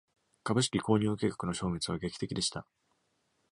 [0.41, 2.65] 株式購入計画の消滅は劇的でした。